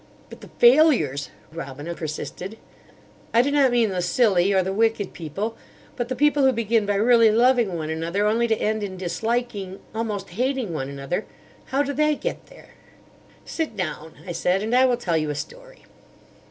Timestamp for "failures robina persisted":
0.57-2.57